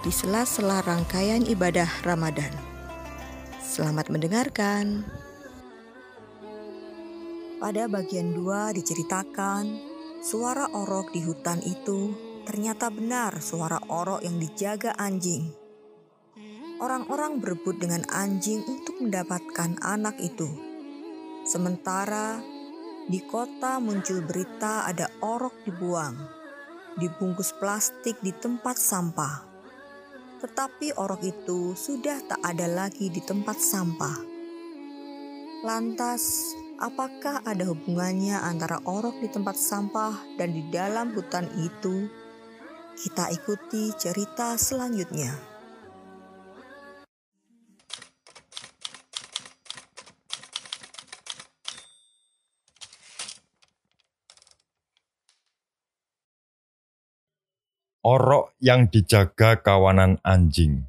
di 0.00 0.08
sela-sela 0.08 0.80
rangkaian 0.80 1.44
ibadah 1.44 1.88
Ramadan. 2.08 2.48
Selamat 3.60 4.08
mendengarkan. 4.08 5.04
Pada 7.60 7.84
bagian 7.84 8.32
dua 8.32 8.72
diceritakan, 8.72 9.68
suara 10.24 10.72
orok 10.72 11.12
di 11.12 11.20
hutan 11.20 11.60
itu 11.60 12.16
ternyata 12.48 12.88
benar 12.88 13.44
suara 13.44 13.76
orok 13.92 14.24
yang 14.24 14.40
dijaga 14.40 14.96
anjing. 14.96 15.52
Orang-orang 16.80 17.36
berebut 17.44 17.76
dengan 17.76 18.00
anjing 18.08 18.64
untuk 18.64 19.04
mendapatkan 19.04 19.76
anak 19.84 20.16
itu. 20.16 20.48
Sementara 21.44 22.40
di 23.04 23.20
kota 23.28 23.76
muncul 23.76 24.24
berita 24.24 24.88
ada 24.88 25.12
orok 25.20 25.60
dibuang, 25.68 26.16
dibungkus 26.96 27.52
plastik 27.60 28.16
di 28.24 28.32
tempat 28.32 28.80
sampah. 28.80 29.49
Tetapi 30.40 30.96
orok 30.96 31.20
itu 31.20 31.76
sudah 31.76 32.24
tak 32.24 32.40
ada 32.40 32.64
lagi 32.64 33.12
di 33.12 33.20
tempat 33.20 33.60
sampah. 33.60 34.16
Lantas, 35.60 36.56
apakah 36.80 37.44
ada 37.44 37.68
hubungannya 37.68 38.40
antara 38.40 38.80
orok 38.88 39.20
di 39.20 39.28
tempat 39.28 39.60
sampah 39.60 40.16
dan 40.40 40.56
di 40.56 40.64
dalam 40.72 41.12
hutan 41.12 41.44
itu? 41.60 42.08
Kita 42.96 43.28
ikuti 43.28 43.92
cerita 44.00 44.56
selanjutnya. 44.56 45.49
Orok 58.00 58.56
yang 58.64 58.88
dijaga 58.88 59.60
kawanan 59.60 60.16
anjing. 60.24 60.88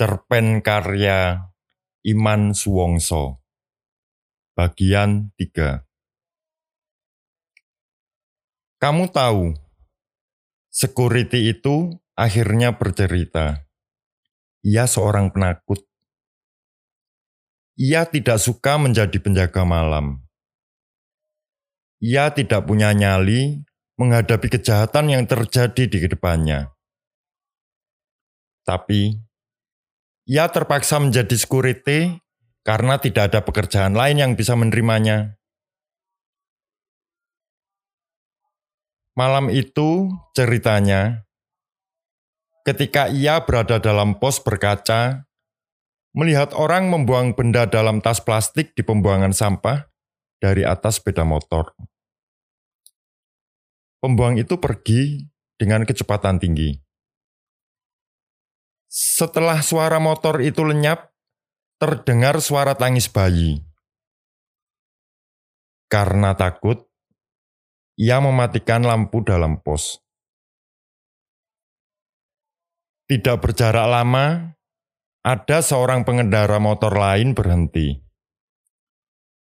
Cerpen 0.00 0.64
karya 0.64 1.52
Iman 2.08 2.56
Suwongso. 2.56 3.44
Bagian 4.56 5.36
3. 5.36 5.84
Kamu 8.80 9.12
tahu, 9.12 9.52
security 10.72 11.52
itu 11.52 11.92
akhirnya 12.16 12.80
bercerita. 12.80 13.68
Ia 14.64 14.88
seorang 14.88 15.28
penakut. 15.28 15.84
Ia 17.76 18.08
tidak 18.08 18.40
suka 18.40 18.80
menjadi 18.80 19.20
penjaga 19.20 19.68
malam. 19.68 20.24
Ia 22.00 22.32
tidak 22.32 22.64
punya 22.64 22.96
nyali 22.96 23.68
menghadapi 24.00 24.48
kejahatan 24.48 25.12
yang 25.12 25.28
terjadi 25.28 25.84
di 25.84 25.98
ke 26.00 26.08
depannya. 26.08 26.72
Tapi, 28.64 29.12
ia 30.24 30.48
terpaksa 30.48 30.96
menjadi 30.96 31.36
security 31.36 32.16
karena 32.64 32.96
tidak 32.96 33.28
ada 33.28 33.44
pekerjaan 33.44 33.92
lain 33.92 34.16
yang 34.16 34.32
bisa 34.32 34.56
menerimanya. 34.56 35.36
Malam 39.12 39.52
itu 39.52 40.08
ceritanya, 40.32 41.28
ketika 42.64 43.12
ia 43.12 43.44
berada 43.44 43.76
dalam 43.76 44.16
pos 44.16 44.40
berkaca, 44.40 45.28
melihat 46.16 46.56
orang 46.56 46.88
membuang 46.88 47.36
benda 47.36 47.68
dalam 47.68 48.00
tas 48.00 48.22
plastik 48.24 48.72
di 48.72 48.80
pembuangan 48.80 49.36
sampah 49.36 49.92
dari 50.40 50.64
atas 50.64 51.04
sepeda 51.04 51.28
motor. 51.28 51.76
Pembuang 54.00 54.40
itu 54.40 54.56
pergi 54.56 55.28
dengan 55.60 55.84
kecepatan 55.84 56.40
tinggi. 56.40 56.72
Setelah 58.88 59.60
suara 59.60 60.00
motor 60.00 60.40
itu 60.40 60.64
lenyap, 60.64 61.12
terdengar 61.76 62.40
suara 62.40 62.72
tangis 62.72 63.12
bayi. 63.12 63.60
Karena 65.92 66.32
takut, 66.32 66.88
ia 68.00 68.16
mematikan 68.24 68.80
lampu 68.82 69.20
dalam 69.20 69.60
pos. 69.60 70.00
Tidak 73.04 73.36
berjarak 73.36 73.84
lama, 73.84 74.56
ada 75.20 75.58
seorang 75.60 76.08
pengendara 76.08 76.56
motor 76.56 76.96
lain 76.96 77.36
berhenti. 77.36 78.00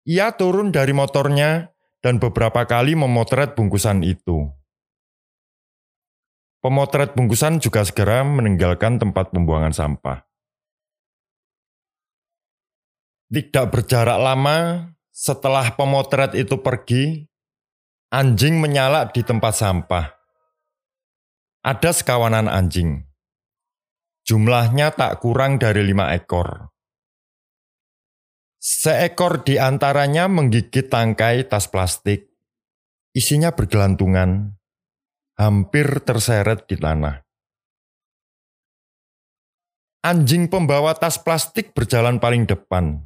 Ia 0.08 0.32
turun 0.32 0.72
dari 0.72 0.96
motornya 0.96 1.68
dan 2.00 2.16
beberapa 2.16 2.64
kali 2.64 2.96
memotret 2.96 3.52
bungkusan 3.56 4.00
itu. 4.04 4.48
Pemotret 6.60 7.16
bungkusan 7.16 7.56
juga 7.56 7.80
segera 7.88 8.20
meninggalkan 8.20 9.00
tempat 9.00 9.32
pembuangan 9.32 9.72
sampah. 9.72 10.28
Tidak 13.32 13.66
berjarak 13.72 14.20
lama 14.20 14.90
setelah 15.08 15.72
pemotret 15.72 16.36
itu 16.36 16.60
pergi, 16.60 17.24
anjing 18.12 18.60
menyala 18.60 19.08
di 19.08 19.24
tempat 19.24 19.56
sampah. 19.56 20.12
Ada 21.64 21.96
sekawanan 21.96 22.48
anjing. 22.48 23.08
Jumlahnya 24.28 24.92
tak 24.92 25.20
kurang 25.24 25.56
dari 25.56 25.80
lima 25.80 26.12
ekor. 26.12 26.68
Seekor 28.60 29.40
di 29.40 29.56
antaranya 29.56 30.28
menggigit 30.28 30.92
tangkai 30.92 31.48
tas 31.48 31.64
plastik. 31.72 32.28
Isinya 33.16 33.56
bergelantungan, 33.56 34.52
hampir 35.40 36.04
terseret 36.04 36.68
di 36.68 36.76
tanah. 36.76 37.24
Anjing 40.04 40.52
pembawa 40.52 40.92
tas 40.92 41.16
plastik 41.16 41.72
berjalan 41.72 42.20
paling 42.20 42.44
depan. 42.44 43.00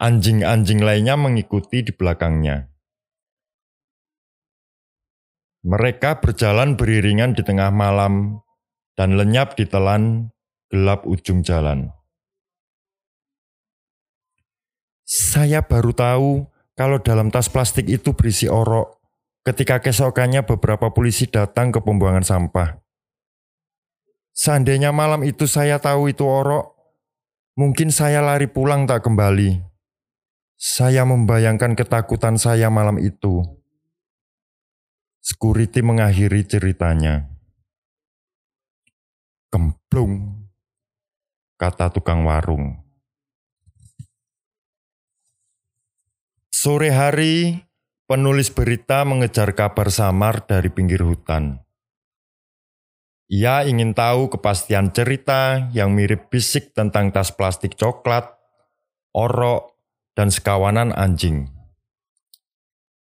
Anjing-anjing 0.00 0.80
lainnya 0.80 1.20
mengikuti 1.20 1.84
di 1.84 1.92
belakangnya. 1.92 2.72
Mereka 5.60 6.24
berjalan 6.24 6.80
beriringan 6.80 7.36
di 7.36 7.44
tengah 7.44 7.68
malam 7.68 8.40
dan 8.96 9.20
lenyap 9.20 9.60
di 9.60 9.68
telan 9.68 10.32
gelap 10.72 11.04
ujung 11.04 11.44
jalan. 11.44 11.99
Saya 15.10 15.66
baru 15.66 15.90
tahu 15.90 16.46
kalau 16.78 17.02
dalam 17.02 17.34
tas 17.34 17.50
plastik 17.50 17.90
itu 17.90 18.14
berisi 18.14 18.46
orok 18.46 19.02
ketika 19.42 19.82
keesokannya 19.82 20.46
beberapa 20.46 20.94
polisi 20.94 21.26
datang 21.26 21.74
ke 21.74 21.82
pembuangan 21.82 22.22
sampah. 22.22 22.78
Seandainya 24.30 24.94
malam 24.94 25.26
itu 25.26 25.50
saya 25.50 25.82
tahu 25.82 26.14
itu 26.14 26.22
orok, 26.22 26.78
mungkin 27.58 27.90
saya 27.90 28.22
lari 28.22 28.46
pulang 28.46 28.86
tak 28.86 29.02
kembali. 29.02 29.58
Saya 30.54 31.02
membayangkan 31.02 31.74
ketakutan 31.74 32.38
saya 32.38 32.70
malam 32.70 33.02
itu. 33.02 33.42
Security 35.18 35.82
mengakhiri 35.82 36.46
ceritanya. 36.46 37.26
Kemplung, 39.50 40.46
kata 41.58 41.90
tukang 41.90 42.22
warung. 42.22 42.89
Sore 46.60 46.92
hari, 46.92 47.56
penulis 48.04 48.52
berita 48.52 49.00
mengejar 49.08 49.56
kabar 49.56 49.88
samar 49.88 50.44
dari 50.44 50.68
pinggir 50.68 51.00
hutan. 51.00 51.64
Ia 53.32 53.64
ingin 53.64 53.96
tahu 53.96 54.28
kepastian 54.28 54.92
cerita 54.92 55.72
yang 55.72 55.96
mirip 55.96 56.28
bisik 56.28 56.76
tentang 56.76 57.16
tas 57.16 57.32
plastik 57.32 57.80
coklat, 57.80 58.36
orok, 59.16 59.72
dan 60.12 60.28
sekawanan 60.28 60.92
anjing. 60.92 61.48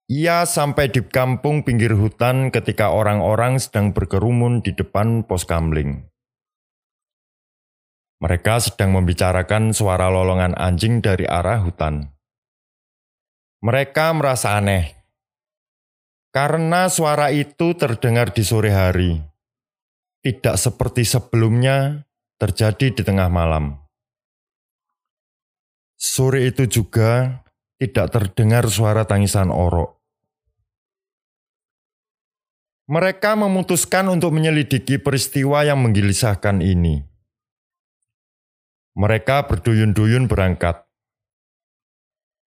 Ia 0.06 0.46
sampai 0.46 0.94
di 0.94 1.02
kampung 1.02 1.66
pinggir 1.66 1.98
hutan 1.98 2.54
ketika 2.54 2.94
orang-orang 2.94 3.58
sedang 3.58 3.90
berkerumun 3.90 4.62
di 4.62 4.70
depan 4.78 5.26
pos 5.26 5.50
kamling. 5.50 6.06
Mereka 8.22 8.62
sedang 8.62 8.94
membicarakan 8.94 9.74
suara 9.74 10.14
lolongan 10.14 10.54
anjing 10.54 11.02
dari 11.02 11.26
arah 11.26 11.66
hutan. 11.66 12.21
Mereka 13.62 14.10
merasa 14.18 14.58
aneh 14.58 15.02
karena 16.34 16.88
suara 16.88 17.30
itu 17.30 17.78
terdengar 17.78 18.34
di 18.34 18.42
sore 18.42 18.72
hari. 18.74 19.22
tidak 20.22 20.54
seperti 20.54 21.02
sebelumnya 21.02 22.06
terjadi 22.38 22.94
di 22.94 23.02
tengah 23.02 23.26
malam. 23.26 23.82
Sore 25.98 26.46
itu 26.46 26.70
juga 26.70 27.42
tidak 27.82 28.14
terdengar 28.14 28.70
suara 28.70 29.10
tangisan 29.10 29.50
orok. 29.50 29.98
Mereka 32.86 33.34
memutuskan 33.34 34.14
untuk 34.14 34.30
menyelidiki 34.30 35.02
peristiwa 35.02 35.66
yang 35.66 35.82
menggelisahkan 35.82 36.62
ini. 36.62 37.02
Mereka 38.94 39.50
berduyun-duyun 39.50 40.30
berangkat. 40.30 40.81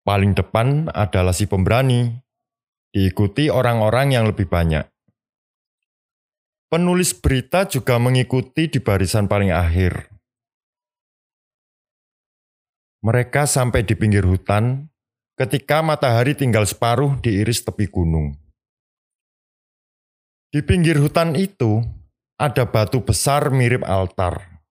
Paling 0.05 0.37
depan 0.37 0.93
adalah 0.93 1.33
si 1.33 1.49
pemberani, 1.49 2.13
diikuti 2.93 3.49
orang-orang 3.49 4.13
yang 4.13 4.29
lebih 4.29 4.45
banyak. 4.45 4.85
Penulis 6.69 7.17
berita 7.17 7.65
juga 7.65 7.97
mengikuti 7.97 8.69
di 8.69 8.77
barisan 8.77 9.25
paling 9.25 9.49
akhir. 9.49 10.13
Mereka 13.01 13.49
sampai 13.49 13.81
di 13.81 13.97
pinggir 13.97 14.29
hutan 14.29 14.93
ketika 15.41 15.81
matahari 15.81 16.37
tinggal 16.37 16.69
separuh 16.69 17.17
diiris 17.25 17.65
tepi 17.65 17.89
gunung. 17.89 18.37
Di 20.53 20.61
pinggir 20.61 21.01
hutan 21.01 21.33
itu 21.33 21.81
ada 22.37 22.69
batu 22.69 23.01
besar 23.01 23.49
mirip 23.49 23.81
altar. 23.81 24.61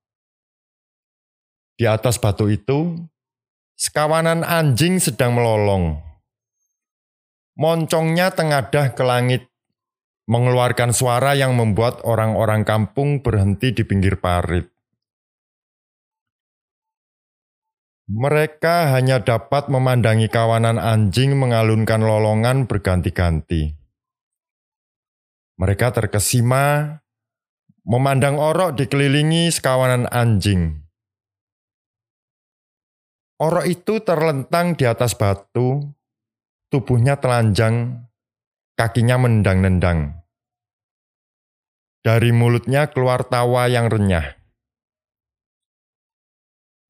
Di 1.75 1.91
atas 1.91 2.23
batu 2.23 2.47
itu, 2.47 3.03
sekawanan 3.75 4.47
anjing 4.47 5.03
sedang 5.03 5.35
melolong. 5.35 5.99
Moncongnya 7.55 8.35
tengadah 8.35 8.94
ke 8.99 9.03
langit, 9.06 9.47
mengeluarkan 10.26 10.91
suara 10.91 11.38
yang 11.38 11.55
membuat 11.55 12.03
orang-orang 12.03 12.67
kampung 12.67 13.23
berhenti 13.23 13.71
di 13.71 13.87
pinggir 13.87 14.19
parit. 14.19 14.67
Mereka 18.05 18.93
hanya 18.93 19.25
dapat 19.25 19.73
memandangi 19.73 20.29
kawanan 20.29 20.77
anjing 20.77 21.41
mengalunkan 21.41 22.05
lolongan 22.05 22.69
berganti-ganti. 22.69 23.73
Mereka 25.56 25.88
terkesima 25.94 26.99
memandang 27.88 28.37
orok 28.37 28.77
dikelilingi 28.77 29.49
sekawanan 29.49 30.05
anjing. 30.12 30.84
Orok 33.35 33.67
itu 33.67 33.99
terlentang 33.99 34.79
di 34.79 34.87
atas 34.87 35.19
batu, 35.19 35.83
tubuhnya 36.71 37.19
telanjang, 37.19 38.07
kakinya 38.79 39.19
mendang-nendang. 39.19 40.23
Dari 42.07 42.31
mulutnya 42.31 42.87
keluar 42.95 43.27
tawa 43.27 43.67
yang 43.67 43.91
renyah. 43.91 44.39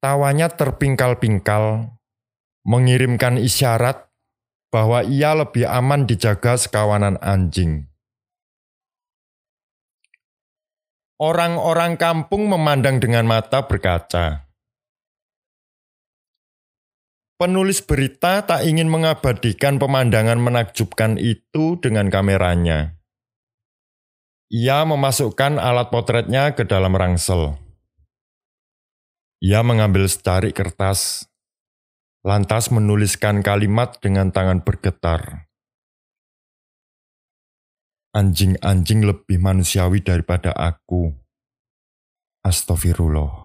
Tawanya 0.05 0.53
terpingkal-pingkal, 0.53 1.97
mengirimkan 2.61 3.41
isyarat 3.41 4.05
bahwa 4.69 5.01
ia 5.01 5.33
lebih 5.33 5.65
aman 5.65 6.05
dijaga 6.05 6.61
sekawanan 6.61 7.17
anjing. 7.25 7.89
Orang-orang 11.17 11.97
kampung 11.97 12.45
memandang 12.45 13.01
dengan 13.01 13.25
mata 13.25 13.65
berkaca. 13.65 14.44
Penulis 17.35 17.83
berita 17.83 18.47
tak 18.47 18.63
ingin 18.63 18.87
mengabadikan 18.87 19.75
pemandangan 19.75 20.39
menakjubkan 20.39 21.19
itu 21.19 21.75
dengan 21.83 22.07
kameranya. 22.07 22.95
Ia 24.47 24.87
memasukkan 24.87 25.59
alat 25.59 25.91
potretnya 25.91 26.55
ke 26.55 26.63
dalam 26.63 26.95
rangsel. 26.95 27.59
Ia 29.43 29.67
mengambil 29.67 30.07
secari 30.07 30.55
kertas, 30.55 31.27
lantas 32.23 32.71
menuliskan 32.71 33.43
kalimat 33.43 33.99
dengan 33.99 34.31
tangan 34.31 34.63
bergetar. 34.63 35.51
Anjing-anjing 38.15 39.03
lebih 39.03 39.43
manusiawi 39.43 39.99
daripada 39.99 40.55
aku. 40.55 41.11
Astagfirullah. 42.47 43.44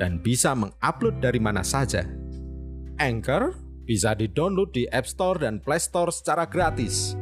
dan 0.00 0.16
bisa 0.24 0.56
mengupload 0.56 1.20
dari 1.20 1.36
mana 1.36 1.60
saja. 1.60 2.08
Anchor 2.96 3.52
bisa 3.84 4.16
di-download 4.16 4.72
di 4.72 4.88
App 4.88 5.04
Store 5.04 5.36
dan 5.36 5.60
Play 5.60 5.78
Store 5.84 6.08
secara 6.08 6.48
gratis. 6.48 7.12